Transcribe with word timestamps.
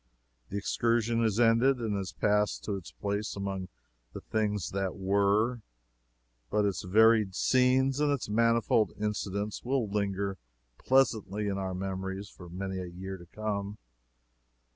The 0.49 0.57
Excursion 0.57 1.23
is 1.23 1.39
ended, 1.39 1.77
and 1.77 1.95
has 1.95 2.11
passed 2.11 2.63
to 2.63 2.75
its 2.75 2.91
place 2.91 3.35
among 3.35 3.67
the 4.13 4.21
things 4.21 4.71
that 4.71 4.95
were. 4.95 5.61
But 6.49 6.65
its 6.65 6.81
varied 6.83 7.35
scenes 7.35 7.99
and 7.99 8.11
its 8.11 8.27
manifold 8.27 8.93
incidents 8.99 9.63
will 9.63 9.87
linger 9.87 10.39
pleasantly 10.79 11.45
in 11.47 11.59
our 11.59 11.75
memories 11.75 12.29
for 12.29 12.49
many 12.49 12.79
a 12.79 12.87
year 12.87 13.15
to 13.19 13.27
come. 13.27 13.77